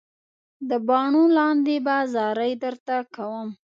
[0.69, 3.47] د باڼو لاندې به زارۍ درته کوم.